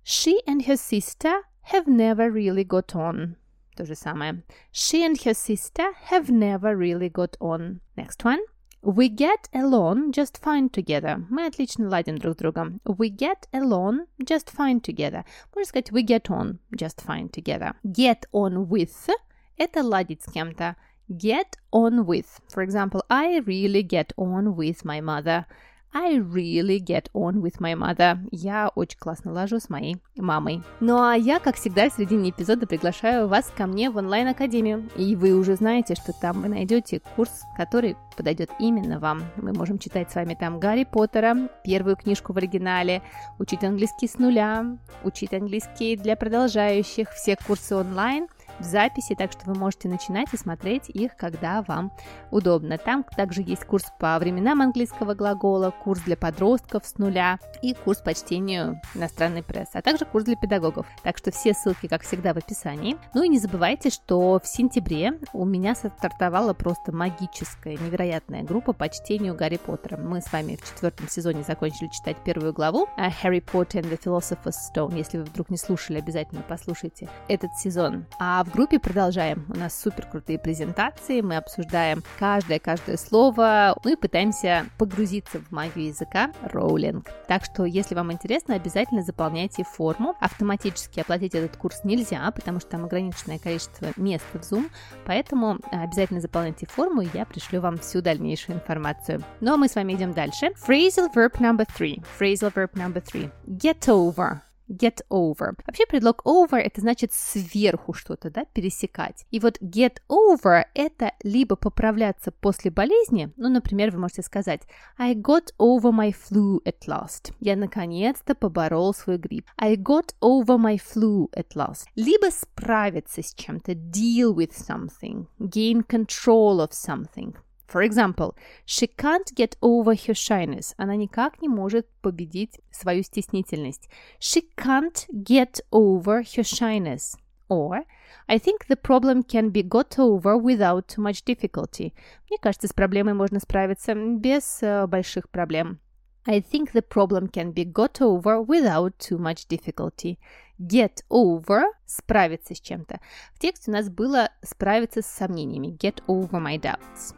She 0.05 0.41
and 0.47 0.67
her 0.67 0.77
sister 0.77 1.43
have 1.73 1.87
never 1.87 2.31
really 2.31 2.65
got 2.65 2.95
on. 2.95 3.37
То 3.77 3.85
же 3.85 3.95
самое. 3.95 4.43
She 4.73 5.05
and 5.07 5.17
her 5.25 5.35
sister 5.35 5.93
have 6.11 6.31
never 6.31 6.77
really 6.77 7.11
got 7.11 7.37
on. 7.41 7.81
Next 7.97 8.25
one. 8.25 8.41
We 8.81 9.09
get 9.09 9.49
along 9.53 10.13
just 10.13 10.39
fine 10.41 10.71
together. 10.71 11.25
Мы 11.29 11.47
отлично 11.47 11.89
ладим 11.89 12.17
друг 12.19 12.35
с 12.35 12.37
другом. 12.39 12.81
We 12.85 13.09
get 13.09 13.49
along 13.53 14.07
just 14.21 14.51
fine 14.51 14.81
together. 14.81 15.25
Можно 15.55 15.69
сказать 15.69 15.91
we 15.91 16.03
get 16.03 16.31
on 16.31 16.59
just 16.75 17.01
fine 17.05 17.29
together. 17.29 17.75
Get 17.85 18.27
on 18.33 18.69
with – 18.69 19.57
это 19.59 19.83
ладить 19.83 20.23
с 20.23 20.33
кем-то. 20.33 20.77
Get 21.18 21.58
on 21.72 22.06
with. 22.08 22.40
For 22.50 22.64
example, 22.64 23.04
I 23.08 23.40
really 23.46 23.84
get 23.84 24.14
on 24.18 24.56
with 24.56 24.84
my 24.84 25.00
mother. 25.00 25.46
I 25.94 26.16
really 26.16 26.80
get 26.80 27.10
on 27.14 27.40
with 27.44 27.60
my 27.60 27.76
mother. 27.76 28.18
Я 28.32 28.70
очень 28.74 28.98
классно 28.98 29.32
ложу 29.32 29.60
с 29.60 29.70
моей 29.70 29.98
мамой. 30.16 30.64
Ну 30.80 31.00
а 31.00 31.14
я, 31.14 31.40
как 31.40 31.56
всегда, 31.56 31.88
в 31.88 31.94
середине 31.94 32.32
эпизода 32.32 32.66
приглашаю 32.66 33.28
вас 33.28 33.54
ко 33.56 33.68
мне 33.68 33.92
в 33.92 33.98
онлайн-академию. 33.98 34.90
И 34.96 35.16
вы 35.16 35.34
уже 35.34 35.56
знаете, 35.56 35.94
что 35.94 36.12
там 36.20 36.42
вы 36.42 36.50
найдете 36.50 37.00
курс, 37.16 37.44
который 37.58 37.96
подойдет 38.18 38.50
именно 38.58 39.00
вам. 39.00 39.22
Мы 39.38 39.54
можем 39.54 39.78
читать 39.78 40.10
с 40.10 40.16
вами 40.16 40.34
там 40.34 40.60
Гарри 40.60 40.86
Поттера, 40.86 41.48
первую 41.64 41.96
книжку 41.96 42.34
в 42.34 42.38
оригинале, 42.38 43.04
учить 43.38 43.64
английский 43.64 44.08
с 44.08 44.18
нуля, 44.18 44.66
учить 45.04 45.34
английский 45.34 45.96
для 45.96 46.16
продолжающих, 46.16 47.12
все 47.12 47.38
курсы 47.46 47.76
онлайн– 47.76 48.28
в 48.60 48.64
записи, 48.64 49.16
так 49.16 49.32
что 49.32 49.46
вы 49.46 49.56
можете 49.56 49.88
начинать 49.88 50.34
и 50.34 50.38
смотреть 50.38 50.90
их, 50.90 51.16
когда 51.16 51.62
вам 51.64 51.92
удобно. 52.32 52.78
Там 52.78 53.04
также 53.04 53.42
есть 53.42 53.66
курс 53.66 53.86
по 54.00 54.18
временам 54.20 54.62
английского 54.62 55.14
глагола, 55.14 55.72
курс 55.72 56.02
для 56.02 56.18
подростков 56.18 56.86
с 56.86 56.98
нуля 56.98 57.40
и 57.62 57.74
курс 57.74 58.00
по 58.00 58.14
чтению 58.14 58.80
иностранной 58.96 59.44
прессы, 59.44 59.76
а 59.76 59.82
также 59.82 60.06
курс 60.06 60.26
для 60.26 60.36
педагогов. 60.36 60.86
Так 61.04 61.18
что 61.18 61.32
все 61.32 61.54
ссылки, 61.54 61.88
как 61.88 62.04
всегда, 62.04 62.34
в 62.34 62.38
описании. 62.38 62.98
Ну 63.14 63.24
и 63.24 63.30
не 63.30 63.40
забывайте, 63.40 63.90
что 63.90 64.40
в 64.40 64.48
сентябре 64.48 65.20
у 65.34 65.46
меня 65.46 65.76
стартовала 65.76 66.54
просто 66.54 66.92
магическая, 66.92 67.78
невероятная 67.78 68.44
группа 68.44 68.74
по 68.74 68.90
чтению 68.90 69.36
Гарри 69.36 69.58
Поттера. 69.58 69.98
Мы 69.98 70.22
с 70.22 70.32
вами 70.32 70.56
в 70.56 70.68
четвертом 70.68 71.10
сезоне 71.10 71.44
закончили 71.44 71.88
читать 71.90 72.18
первую 72.24 72.54
главу 72.54 72.88
Harry 72.98 73.44
Potter 73.44 73.82
and 73.82 73.90
the 73.90 74.00
Philosopher's 74.02 74.56
Stone. 74.74 74.98
Если 74.98 75.18
вы 75.18 75.24
вдруг 75.24 75.50
не 75.50 75.58
слушали, 75.58 76.00
обязательно 76.00 76.44
послушайте 76.48 77.10
этот 77.28 77.54
сезон. 77.56 78.06
А 78.20 78.43
в 78.44 78.52
группе 78.52 78.80
продолжаем. 78.80 79.46
У 79.50 79.58
нас 79.58 79.80
супер 79.80 80.06
крутые 80.06 80.40
презентации, 80.40 81.22
мы 81.22 81.38
обсуждаем 81.38 82.04
каждое-каждое 82.20 82.98
слово, 82.98 83.76
ну 83.84 83.94
и 83.94 83.96
пытаемся 83.96 84.66
погрузиться 84.78 85.40
в 85.40 85.52
магию 85.52 85.88
языка 85.88 86.32
роулинг. 86.42 87.10
Так 87.28 87.46
что, 87.46 87.66
если 87.66 87.96
вам 87.96 88.12
интересно, 88.12 88.56
обязательно 88.56 89.04
заполняйте 89.04 89.64
форму. 89.64 90.16
Автоматически 90.20 91.00
оплатить 91.00 91.36
этот 91.36 91.58
курс 91.58 91.82
нельзя, 91.84 92.30
потому 92.32 92.60
что 92.60 92.72
там 92.72 92.86
ограниченное 92.86 93.40
количество 93.40 93.88
мест 93.98 94.26
в 94.34 94.38
Zoom, 94.38 94.70
поэтому 95.06 95.60
обязательно 95.72 96.22
заполняйте 96.22 96.66
форму, 96.66 97.02
и 97.02 97.10
я 97.14 97.26
пришлю 97.26 97.62
вам 97.62 97.78
всю 97.78 98.02
дальнейшую 98.02 98.58
информацию. 98.58 99.24
Ну 99.40 99.54
а 99.54 99.58
мы 99.58 99.68
с 99.68 99.76
вами 99.76 99.94
идем 99.94 100.14
дальше. 100.14 100.52
Phrasal 100.68 101.14
verb 101.14 101.40
number 101.40 101.66
three. 101.78 102.04
Phrasal 102.20 102.54
verb 102.54 102.74
number 102.76 103.02
three. 103.02 103.30
Get 103.48 103.88
over 103.88 104.42
get 104.70 105.02
over. 105.10 105.56
Вообще 105.66 105.86
предлог 105.86 106.26
over 106.26 106.58
это 106.58 106.82
значит 106.82 107.14
сверху 107.14 107.94
что-то, 107.94 108.30
да, 108.30 108.46
пересекать. 108.46 109.26
И 109.32 109.40
вот 109.40 109.60
get 109.62 109.98
over 110.10 110.64
это 110.74 111.14
либо 111.24 111.56
поправляться 111.56 112.32
после 112.32 112.72
болезни, 112.72 113.32
ну, 113.38 113.50
например, 113.50 113.92
вы 113.92 114.00
можете 114.00 114.22
сказать 114.22 114.62
I 114.98 115.16
got 115.16 115.54
over 115.60 115.92
my 115.92 116.14
flu 116.14 116.60
at 116.66 116.88
last. 116.88 117.34
Я 117.40 117.56
наконец-то 117.56 118.36
поборол 118.36 118.94
свой 118.94 119.18
грипп. 119.18 119.48
I 119.58 119.76
got 119.76 120.14
over 120.22 120.58
my 120.58 120.78
flu 120.78 121.30
at 121.32 121.56
last. 121.56 121.86
Либо 121.96 122.30
справиться 122.32 123.22
с 123.22 123.34
чем-то, 123.34 123.74
deal 123.74 124.34
with 124.34 124.54
something, 124.54 125.28
gain 125.40 125.84
control 125.84 126.60
of 126.60 126.72
something. 126.72 127.36
For 127.69 127.83
example, 127.83 128.35
she 128.65 128.87
can't 128.87 129.31
get 129.35 129.57
over 129.61 129.95
her 129.95 130.15
shyness. 130.15 130.75
Она 130.79 130.97
никак 130.97 131.43
не 131.43 131.49
может 131.49 131.87
победить 132.01 132.61
свою 132.71 133.03
стеснительность. 133.03 133.91
She 134.19 134.43
can't 134.57 135.07
get 135.13 135.61
over 135.71 136.23
her 136.23 136.43
shyness. 136.43 137.17
Or, 137.51 137.85
I 138.27 138.39
think 138.39 138.67
the 138.69 138.77
problem 138.77 139.23
can 139.23 139.51
be 139.51 139.63
got 139.63 139.99
over 139.99 140.37
without 140.37 140.89
too 140.89 141.03
much 141.03 141.25
difficulty. 141.25 141.93
Мне 142.29 142.39
кажется, 142.41 142.69
с 142.69 142.73
проблемой 142.73 143.15
можно 143.15 143.39
справиться 143.39 143.95
без 143.95 144.63
uh, 144.63 144.87
больших 144.87 145.29
проблем. 145.31 145.79
I 146.27 146.41
think 146.41 146.73
the 146.73 146.83
problem 146.83 147.31
can 147.31 147.53
be 147.53 147.65
got 147.65 148.01
over 148.01 148.43
without 148.43 148.99
too 148.99 149.19
much 149.19 149.47
difficulty. 149.49 150.19
Get 150.59 151.03
over – 151.11 151.87
справиться 151.87 152.55
с 152.55 152.61
чем-то. 152.61 153.01
В 153.35 153.39
тексте 153.39 153.71
у 153.71 153.75
нас 153.75 153.89
было 153.89 154.31
справиться 154.43 155.01
с 155.01 155.07
сомнениями. 155.07 155.77
Get 155.79 156.03
over 156.07 156.41
my 156.41 156.59
doubts. 156.59 157.15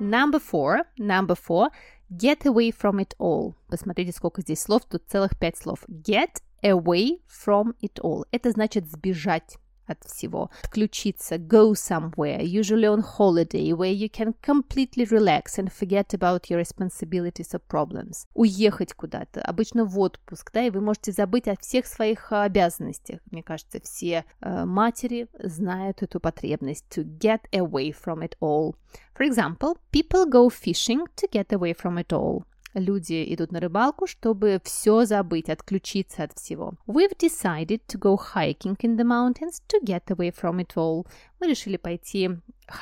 Number 0.00 0.38
four. 0.38 0.82
Number 0.96 1.34
four. 1.34 1.70
Get 2.10 2.46
away 2.46 2.70
from 2.70 3.00
it 3.00 3.14
all. 3.18 3.54
Посмотрите, 3.68 4.12
сколько 4.12 4.40
здесь 4.40 4.60
слов. 4.60 4.82
Тут 4.88 5.04
целых 5.08 5.38
пять 5.38 5.58
слов. 5.58 5.80
Get 5.88 6.40
away 6.62 7.20
from 7.28 7.74
it 7.82 8.00
all. 8.02 8.24
Это 8.30 8.50
значит 8.50 8.90
сбежать 8.90 9.58
от 9.88 10.04
всего. 10.04 10.50
Отключиться, 10.62 11.38
go 11.38 11.72
somewhere, 11.72 12.42
usually 12.42 12.86
on 12.86 13.02
holiday, 13.02 13.72
where 13.72 13.92
you 13.92 14.08
can 14.08 14.34
completely 14.42 15.04
relax 15.04 15.58
and 15.58 15.72
forget 15.72 16.14
about 16.14 16.48
your 16.48 16.58
responsibilities 16.58 17.54
or 17.54 17.60
problems. 17.68 18.26
Уехать 18.34 18.92
куда-то, 18.94 19.40
обычно 19.42 19.84
в 19.84 19.98
отпуск, 19.98 20.50
да, 20.52 20.64
и 20.64 20.70
вы 20.70 20.80
можете 20.80 21.12
забыть 21.12 21.48
о 21.48 21.56
всех 21.56 21.86
своих 21.86 22.32
обязанностях. 22.32 23.20
Мне 23.30 23.42
кажется, 23.42 23.80
все 23.80 24.24
э, 24.40 24.64
матери 24.64 25.28
знают 25.42 26.02
эту 26.02 26.20
потребность 26.20 26.84
to 26.90 27.04
get 27.04 27.40
away 27.52 27.92
from 27.92 28.22
it 28.22 28.36
all. 28.40 28.74
For 29.14 29.26
example, 29.26 29.78
people 29.92 30.26
go 30.26 30.48
fishing 30.48 31.04
to 31.16 31.28
get 31.30 31.52
away 31.52 31.74
from 31.74 31.98
it 31.98 32.12
all. 32.12 32.44
Люди 32.74 33.24
идут 33.34 33.52
на 33.52 33.60
рыбалку, 33.60 34.06
чтобы 34.06 34.60
все 34.64 35.04
забыть, 35.04 35.48
отключиться 35.48 36.24
от 36.24 36.32
всего. 36.38 36.74
We've 36.86 37.16
decided 37.18 37.80
to 37.88 37.98
go 37.98 38.16
hiking 38.16 38.76
in 38.80 38.96
the 38.96 39.04
mountains 39.04 39.62
to 39.68 39.82
get 39.82 40.04
away 40.06 40.30
from 40.30 40.58
it 40.58 40.74
all. 40.76 41.06
Мы 41.40 41.48
решили 41.48 41.76
пойти 41.76 42.30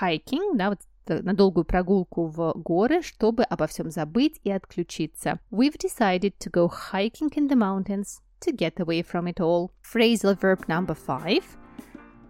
hiking, 0.00 0.56
да, 0.56 0.70
вот 0.70 0.80
на 1.08 1.34
долгую 1.34 1.64
прогулку 1.64 2.26
в 2.26 2.52
горы, 2.56 3.02
чтобы 3.02 3.44
обо 3.44 3.66
всем 3.66 3.90
забыть 3.90 4.40
и 4.44 4.50
отключиться. 4.50 5.38
We've 5.50 5.76
decided 5.78 6.34
to 6.38 6.50
go 6.50 6.68
hiking 6.68 7.30
in 7.36 7.48
the 7.48 7.56
mountains 7.56 8.20
to 8.40 8.52
get 8.54 8.76
away 8.76 9.02
from 9.02 9.26
it 9.26 9.40
all. 9.40 9.70
Phrasal 9.82 10.38
verb 10.40 10.66
number 10.68 10.94
five. 10.94 11.44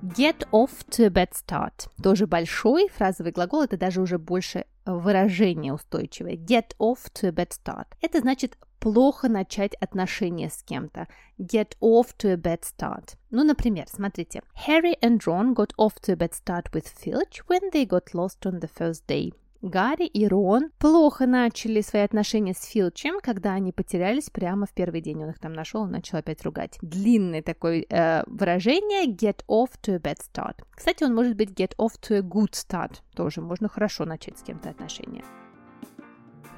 Get 0.03 0.47
off 0.53 0.85
to 0.91 1.07
a 1.07 1.11
bad 1.11 1.33
start. 1.33 1.89
Тоже 2.03 2.27
большой 2.27 2.89
фразовый 2.89 3.33
глагол, 3.33 3.63
это 3.63 3.77
даже 3.77 4.01
уже 4.03 4.19
больше 4.19 4.67
выражение 4.85 5.73
устойчивое. 5.73 6.37
Get 6.37 6.77
off 6.79 7.11
to 7.15 7.29
a 7.29 7.31
bad 7.31 7.51
start. 7.51 7.87
Это 8.03 8.21
значит 8.21 8.59
плохо 8.79 9.29
начать 9.29 9.75
отношения 9.75 10.51
с 10.51 10.63
кем-то. 10.63 11.09
Get 11.39 11.77
off 11.81 12.15
to 12.19 12.33
a 12.33 12.37
bad 12.37 12.61
start. 12.61 13.17
Ну, 13.31 13.43
например, 13.43 13.87
смотрите. 13.89 14.43
Harry 14.67 14.95
and 15.01 15.21
Ron 15.27 15.55
got 15.55 15.73
off 15.79 15.95
to 16.03 16.13
a 16.13 16.17
bad 16.17 16.35
start 16.35 16.71
with 16.73 16.87
Filch 16.87 17.43
when 17.49 17.71
they 17.73 17.87
got 17.87 18.13
lost 18.13 18.45
on 18.45 18.61
the 18.61 18.69
first 18.69 19.07
day. 19.07 19.33
Гарри 19.67 20.07
и 20.07 20.29
Рон 20.29 20.71
плохо 20.79 21.27
начали 21.27 21.81
свои 21.81 22.03
отношения 22.03 22.55
с 22.55 22.63
Филчем, 22.65 23.19
когда 23.21 23.55
они 23.55 23.73
потерялись 23.73 24.31
прямо 24.31 24.67
в 24.67 24.73
первый 24.73 25.01
день. 25.01 25.25
Он 25.25 25.31
их 25.31 25.41
там 25.41 25.53
нашел 25.53 25.87
и 25.87 25.91
начал 25.91 26.19
опять 26.19 26.45
ругать. 26.45 26.79
Длинное 26.83 27.43
такое 27.43 27.85
э, 27.89 28.23
выражение 28.27 29.07
get 29.07 29.45
off 29.49 29.71
to 29.83 29.97
a 29.97 29.99
bad 29.99 30.19
start. 30.19 30.63
Кстати, 30.71 31.03
он 31.03 31.17
может 31.17 31.37
быть 31.37 31.51
get 31.51 31.75
off 31.79 32.01
to 32.01 32.17
a 32.17 32.21
good 32.21 32.53
start. 32.53 33.01
Тоже 33.17 33.41
можно 33.41 33.69
хорошо 33.69 34.05
начать 34.05 34.39
с 34.39 34.43
кем-то 34.43 34.71
отношения. 34.71 35.25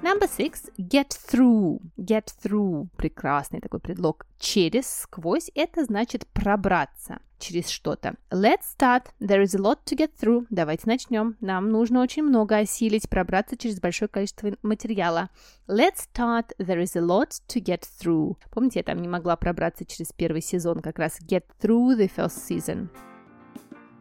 Number 0.00 0.28
six, 0.28 0.70
get 0.78 1.08
through. 1.08 1.80
Get 1.98 2.30
through. 2.42 2.88
Прекрасный 2.96 3.60
такой 3.60 3.80
предлог. 3.80 4.26
Через, 4.38 4.86
сквозь, 4.88 5.50
это 5.56 5.84
значит 5.84 6.26
пробраться 6.28 7.18
через 7.40 7.68
что-то. 7.68 8.14
Let's 8.30 8.62
start. 8.78 9.06
There 9.20 9.42
is 9.42 9.56
a 9.56 9.60
lot 9.60 9.78
to 9.86 9.96
get 9.96 10.10
through. 10.20 10.46
Давайте 10.50 10.84
начнем. 10.86 11.36
Нам 11.40 11.70
нужно 11.70 12.00
очень 12.00 12.22
много 12.22 12.58
осилить, 12.58 13.08
пробраться 13.08 13.56
через 13.56 13.80
большое 13.80 14.08
количество 14.08 14.52
материала. 14.62 15.30
Let's 15.66 16.08
start. 16.12 16.52
There 16.58 16.80
is 16.80 16.96
a 16.96 17.00
lot 17.00 17.30
to 17.48 17.60
get 17.60 17.84
through. 18.00 18.36
Помните, 18.52 18.80
я 18.80 18.84
там 18.84 19.00
не 19.00 19.08
могла 19.08 19.36
пробраться 19.36 19.84
через 19.84 20.12
первый 20.12 20.42
сезон, 20.42 20.80
как 20.80 20.98
раз 20.98 21.18
get 21.20 21.44
through 21.60 21.96
the 21.96 22.10
first 22.14 22.46
season. 22.48 22.88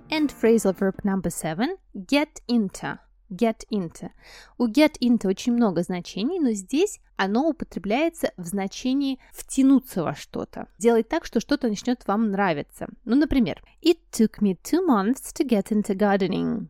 And 0.10 0.32
phrasal 0.32 0.74
verb 0.78 1.04
number 1.04 1.30
seven, 1.30 1.78
get 1.94 2.42
into 2.48 3.00
get 3.30 3.66
into. 3.72 4.12
У 4.58 4.68
get 4.68 5.00
into 5.00 5.28
очень 5.28 5.54
много 5.54 5.84
значений, 5.84 6.40
но 6.40 6.52
здесь 6.52 7.00
оно 7.16 7.50
употребляется 7.50 8.32
в 8.38 8.46
значении 8.46 9.20
втянуться 9.34 10.04
во 10.04 10.16
что-то. 10.16 10.68
Делать 10.78 11.10
так, 11.10 11.26
что 11.26 11.40
что-то 11.40 11.68
начнет 11.68 12.06
вам 12.08 12.32
нравиться. 12.32 12.88
Ну, 13.06 13.16
например, 13.16 13.64
It 13.82 14.00
took 14.12 14.40
me 14.42 14.58
two 14.64 14.86
months 14.86 15.34
to 15.36 15.48
get 15.48 15.72
into 15.72 15.96
gardening. 15.96 16.68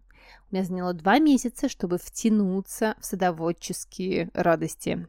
У 0.49 0.55
меня 0.55 0.63
заняло 0.63 0.93
два 0.93 1.19
месяца, 1.19 1.67
чтобы 1.67 1.97
втянуться 1.97 2.95
в 2.99 3.05
садоводческие 3.05 4.29
радости. 4.33 5.07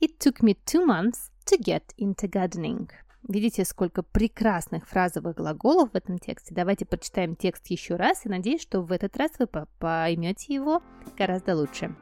It 0.00 0.18
took 0.18 0.40
me 0.40 0.56
two 0.66 0.84
months 0.84 1.30
to 1.46 1.58
get 1.58 1.94
into 1.96 2.28
gardening. 2.28 2.90
Видите, 3.26 3.64
сколько 3.64 4.02
прекрасных 4.02 4.86
фразовых 4.86 5.36
глаголов 5.36 5.92
в 5.92 5.96
этом 5.96 6.18
тексте. 6.18 6.54
Давайте 6.54 6.84
прочитаем 6.84 7.36
текст 7.36 7.66
еще 7.68 7.96
раз 7.96 8.26
и 8.26 8.28
надеюсь, 8.28 8.60
что 8.60 8.82
в 8.82 8.92
этот 8.92 9.16
раз 9.16 9.30
вы 9.38 9.48
поймете 9.78 10.54
его 10.54 10.82
гораздо 11.16 11.56
лучше. 11.56 11.96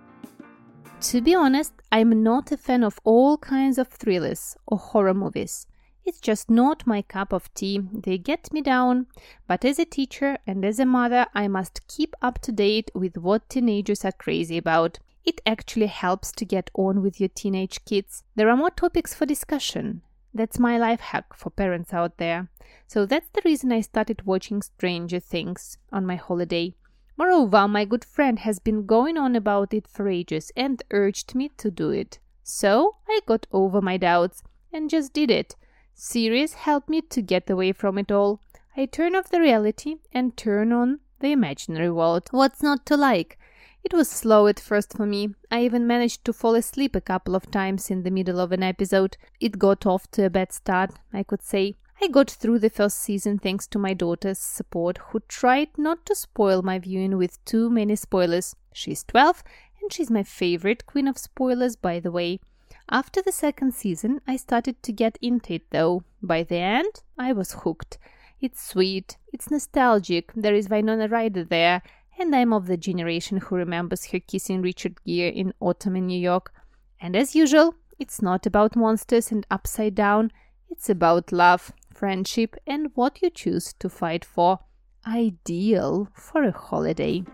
To 1.00 1.20
be 1.20 1.34
honest, 1.34 1.72
I'm 1.90 2.22
not 2.22 2.52
a 2.52 2.56
fan 2.56 2.84
of 2.84 2.98
all 3.04 3.38
kinds 3.38 3.78
of 3.78 3.88
thrillers 3.88 4.56
or 4.66 4.78
horror 4.78 5.14
movies. 5.14 5.66
It's 6.04 6.20
just 6.20 6.48
not 6.48 6.86
my 6.86 7.02
cup 7.02 7.32
of 7.32 7.52
tea. 7.54 7.80
They 7.92 8.18
get 8.18 8.52
me 8.52 8.60
down. 8.60 9.06
But 9.46 9.64
as 9.64 9.78
a 9.78 9.84
teacher 9.84 10.38
and 10.46 10.64
as 10.64 10.80
a 10.80 10.84
mother, 10.84 11.26
I 11.34 11.46
must 11.46 11.86
keep 11.86 12.14
up 12.20 12.40
to 12.42 12.52
date 12.52 12.90
with 12.94 13.16
what 13.16 13.48
teenagers 13.48 14.04
are 14.04 14.12
crazy 14.12 14.58
about. 14.58 14.98
It 15.24 15.40
actually 15.46 15.86
helps 15.86 16.32
to 16.32 16.44
get 16.44 16.70
on 16.74 17.00
with 17.00 17.20
your 17.20 17.28
teenage 17.28 17.84
kids. 17.84 18.24
There 18.34 18.48
are 18.48 18.56
more 18.56 18.70
topics 18.70 19.14
for 19.14 19.26
discussion. 19.26 20.02
That's 20.34 20.58
my 20.58 20.78
life 20.78 21.00
hack 21.00 21.34
for 21.34 21.50
parents 21.50 21.92
out 21.92 22.16
there. 22.16 22.48
So 22.86 23.06
that's 23.06 23.28
the 23.30 23.42
reason 23.44 23.72
I 23.72 23.80
started 23.82 24.26
watching 24.26 24.62
Stranger 24.62 25.20
Things 25.20 25.78
on 25.92 26.06
my 26.06 26.16
holiday. 26.16 26.74
Moreover, 27.16 27.68
my 27.68 27.84
good 27.84 28.04
friend 28.04 28.38
has 28.38 28.58
been 28.58 28.86
going 28.86 29.18
on 29.18 29.36
about 29.36 29.74
it 29.74 29.86
for 29.86 30.08
ages 30.08 30.50
and 30.56 30.82
urged 30.90 31.34
me 31.34 31.50
to 31.58 31.70
do 31.70 31.90
it. 31.90 32.18
So 32.42 32.96
I 33.08 33.20
got 33.26 33.46
over 33.52 33.80
my 33.80 33.96
doubts 33.96 34.42
and 34.72 34.88
just 34.88 35.12
did 35.12 35.30
it. 35.30 35.54
Series 35.94 36.54
helped 36.54 36.88
me 36.88 37.02
to 37.02 37.22
get 37.22 37.50
away 37.50 37.72
from 37.72 37.98
it 37.98 38.10
all. 38.10 38.40
I 38.76 38.86
turn 38.86 39.14
off 39.14 39.28
the 39.28 39.40
reality 39.40 39.96
and 40.12 40.36
turn 40.36 40.72
on 40.72 41.00
the 41.20 41.32
imaginary 41.32 41.90
world. 41.90 42.28
What's 42.30 42.62
not 42.62 42.86
to 42.86 42.96
like? 42.96 43.38
It 43.84 43.92
was 43.92 44.08
slow 44.08 44.46
at 44.46 44.60
first 44.60 44.96
for 44.96 45.06
me. 45.06 45.34
I 45.50 45.64
even 45.64 45.86
managed 45.86 46.24
to 46.24 46.32
fall 46.32 46.54
asleep 46.54 46.94
a 46.94 47.00
couple 47.00 47.34
of 47.34 47.50
times 47.50 47.90
in 47.90 48.04
the 48.04 48.10
middle 48.10 48.38
of 48.38 48.52
an 48.52 48.62
episode. 48.62 49.16
It 49.40 49.58
got 49.58 49.86
off 49.86 50.10
to 50.12 50.24
a 50.24 50.30
bad 50.30 50.52
start, 50.52 50.92
I 51.12 51.24
could 51.24 51.42
say. 51.42 51.76
I 52.00 52.08
got 52.08 52.30
through 52.30 52.60
the 52.60 52.70
first 52.70 53.00
season 53.00 53.38
thanks 53.38 53.66
to 53.68 53.78
my 53.78 53.94
daughter's 53.94 54.38
support, 54.38 54.98
who 54.98 55.20
tried 55.28 55.76
not 55.76 56.06
to 56.06 56.14
spoil 56.14 56.62
my 56.62 56.78
viewing 56.78 57.16
with 57.16 57.44
too 57.44 57.70
many 57.70 57.96
spoilers. 57.96 58.56
She's 58.72 59.04
12, 59.04 59.42
and 59.80 59.92
she's 59.92 60.10
my 60.10 60.22
favorite 60.22 60.86
queen 60.86 61.06
of 61.06 61.18
spoilers, 61.18 61.76
by 61.76 62.00
the 62.00 62.10
way. 62.10 62.40
After 62.88 63.22
the 63.22 63.32
second 63.32 63.74
season, 63.74 64.20
I 64.26 64.36
started 64.36 64.82
to 64.82 64.92
get 64.92 65.16
into 65.22 65.54
it 65.54 65.70
though. 65.70 66.04
By 66.22 66.42
the 66.42 66.56
end, 66.56 67.02
I 67.18 67.32
was 67.32 67.52
hooked. 67.52 67.98
It's 68.40 68.66
sweet, 68.66 69.16
it's 69.32 69.50
nostalgic, 69.50 70.33
there 70.35 70.54
is 70.54 70.68
Winona 70.68 71.07
Ryder 71.07 71.44
there, 71.44 71.83
and 72.18 72.35
I'm 72.35 72.53
of 72.53 72.66
the 72.66 72.77
generation 72.77 73.38
who 73.38 73.57
remembers 73.57 74.07
her 74.07 74.20
kissing 74.20 74.62
Richard 74.62 75.03
Gere 75.05 75.29
in 75.29 75.53
Autumn 75.61 75.96
in 75.96 76.07
New 76.07 76.20
York. 76.20 76.53
And 77.01 77.16
as 77.16 77.35
usual, 77.35 77.75
it's 77.98 78.22
not 78.22 78.46
about 78.46 78.77
monsters 78.77 79.33
and 79.33 79.46
upside 79.51 79.94
down, 79.94 80.33
it's 80.70 80.88
about 80.88 81.33
love, 81.33 81.72
friendship, 81.92 82.57
and 82.66 82.90
what 82.94 83.20
you 83.22 83.31
choose 83.31 83.75
to 83.81 83.88
fight 83.88 84.25
for. 84.25 84.61
Ideal 85.07 86.09
for 86.14 86.44
a 86.44 86.53
holiday. 86.53 87.25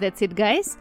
That's 0.00 0.22
it, 0.22 0.34
guys. 0.34 0.76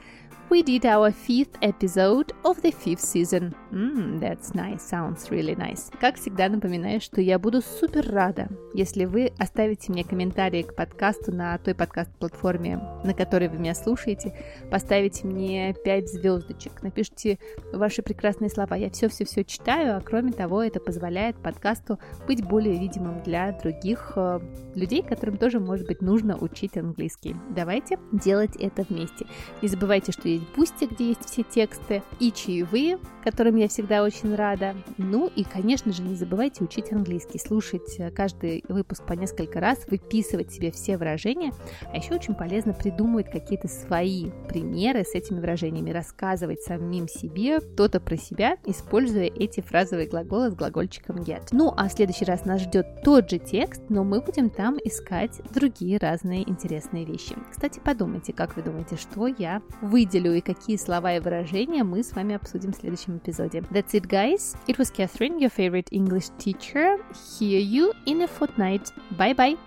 we 0.49 0.61
did 0.63 0.85
our 0.85 1.11
fifth 1.11 1.57
episode 1.61 2.33
of 2.43 2.61
the 2.61 2.71
fifth 2.71 2.99
season. 2.99 3.55
Mm, 3.71 4.19
that's 4.19 4.53
nice, 4.53 4.81
sounds 4.81 5.29
really 5.29 5.55
nice. 5.55 5.91
Как 5.99 6.17
всегда 6.17 6.49
напоминаю, 6.49 6.99
что 6.99 7.21
я 7.21 7.39
буду 7.39 7.61
супер 7.61 8.11
рада, 8.11 8.49
если 8.73 9.05
вы 9.05 9.31
оставите 9.37 9.91
мне 9.91 10.03
комментарии 10.03 10.63
к 10.63 10.75
подкасту 10.75 11.31
на 11.31 11.57
той 11.57 11.73
подкаст-платформе, 11.73 12.81
на 13.05 13.13
которой 13.13 13.47
вы 13.47 13.57
меня 13.59 13.73
слушаете, 13.73 14.33
поставите 14.69 15.25
мне 15.25 15.73
5 15.85 16.09
звездочек, 16.09 16.83
напишите 16.83 17.39
ваши 17.71 18.01
прекрасные 18.01 18.49
слова. 18.49 18.75
Я 18.75 18.89
все-все-все 18.89 19.45
читаю, 19.45 19.95
а 19.97 20.01
кроме 20.01 20.33
того, 20.33 20.61
это 20.61 20.81
позволяет 20.81 21.37
подкасту 21.37 21.97
быть 22.27 22.43
более 22.45 22.77
видимым 22.77 23.23
для 23.23 23.53
других 23.53 24.13
э, 24.17 24.39
людей, 24.75 25.01
которым 25.01 25.37
тоже, 25.37 25.61
может 25.61 25.87
быть, 25.87 26.01
нужно 26.01 26.37
учить 26.37 26.75
английский. 26.77 27.37
Давайте 27.55 27.97
делать 28.11 28.57
это 28.57 28.83
вместе. 28.83 29.25
Не 29.61 29.69
забывайте, 29.69 30.11
что 30.11 30.27
есть 30.27 30.43
Бусти, 30.55 30.85
где 30.85 31.09
есть 31.09 31.25
все 31.25 31.43
тексты, 31.43 32.03
и 32.19 32.31
чаевые, 32.31 32.99
которым 33.23 33.60
я 33.61 33.67
всегда 33.67 34.01
очень 34.01 34.33
рада. 34.33 34.75
Ну 34.97 35.29
и, 35.35 35.43
конечно 35.43 35.93
же, 35.93 36.01
не 36.01 36.15
забывайте 36.15 36.63
учить 36.63 36.91
английский, 36.91 37.37
слушать 37.37 37.95
э, 37.99 38.09
каждый 38.09 38.63
выпуск 38.67 39.05
по 39.05 39.13
несколько 39.13 39.59
раз, 39.59 39.85
выписывать 39.87 40.51
себе 40.51 40.71
все 40.71 40.97
выражения, 40.97 41.53
а 41.93 41.97
еще 41.97 42.15
очень 42.15 42.33
полезно 42.33 42.73
придумывать 42.73 43.29
какие-то 43.29 43.67
свои 43.67 44.31
примеры 44.49 45.03
с 45.03 45.13
этими 45.13 45.39
выражениями, 45.39 45.91
рассказывать 45.91 46.61
самим 46.61 47.07
себе 47.07 47.59
что-то 47.59 47.99
про 47.99 48.17
себя, 48.17 48.57
используя 48.65 49.25
эти 49.25 49.61
фразовые 49.61 50.07
глаголы 50.07 50.49
с 50.49 50.55
глагольчиком 50.55 51.17
get. 51.17 51.49
Ну, 51.51 51.71
а 51.77 51.87
в 51.87 51.91
следующий 51.91 52.25
раз 52.25 52.45
нас 52.45 52.61
ждет 52.61 53.03
тот 53.03 53.29
же 53.29 53.37
текст, 53.37 53.83
но 53.89 54.03
мы 54.03 54.21
будем 54.21 54.49
там 54.49 54.77
искать 54.83 55.39
другие 55.53 55.99
разные 55.99 56.49
интересные 56.49 57.05
вещи. 57.05 57.35
Кстати, 57.51 57.79
подумайте, 57.83 58.33
как 58.33 58.55
вы 58.55 58.63
думаете, 58.63 58.95
что 58.95 59.27
я 59.27 59.61
выделю 59.83 60.33
и 60.33 60.41
какие 60.41 60.77
слова 60.77 61.15
и 61.15 61.19
выражения 61.19 61.83
мы 61.83 62.03
с 62.03 62.13
вами 62.13 62.33
обсудим 62.33 62.73
в 62.73 62.77
следующем 62.77 63.17
эпизоде. 63.17 63.50
That's 63.71 63.93
it, 63.93 64.07
guys. 64.07 64.55
It 64.67 64.77
was 64.77 64.89
Catherine, 64.89 65.39
your 65.39 65.49
favorite 65.49 65.89
English 65.91 66.29
teacher. 66.37 66.97
Hear 67.37 67.59
you 67.59 67.93
in 68.05 68.21
a 68.21 68.27
fortnight. 68.27 68.91
Bye-bye. 69.17 69.57